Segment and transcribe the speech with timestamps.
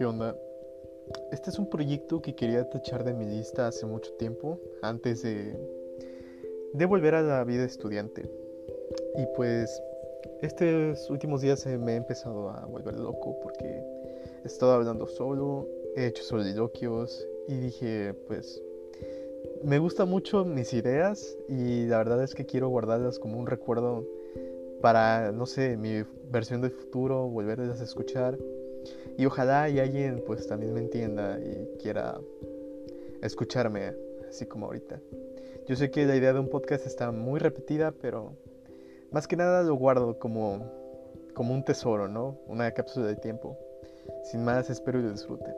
[0.00, 0.34] ¿qué onda?
[1.30, 5.54] Este es un proyecto que quería tachar de mi lista hace mucho tiempo, antes de,
[6.72, 8.22] de volver a la vida estudiante.
[9.18, 9.82] Y pues
[10.40, 13.66] estos últimos días me he empezado a volver loco porque
[14.42, 18.62] he estado hablando solo, he hecho soliloquios y dije, pues,
[19.62, 24.06] me gustan mucho mis ideas y la verdad es que quiero guardarlas como un recuerdo
[24.80, 28.38] para, no sé, mi versión del futuro, volverlas a escuchar.
[29.16, 32.18] Y ojalá y alguien pues también me entienda y quiera
[33.22, 33.94] escucharme
[34.28, 35.00] así como ahorita.
[35.66, 38.32] Yo sé que la idea de un podcast está muy repetida, pero
[39.12, 40.64] más que nada lo guardo como,
[41.34, 42.38] como un tesoro, ¿no?
[42.46, 43.58] Una cápsula de tiempo.
[44.24, 45.54] Sin más, espero y lo disfruten.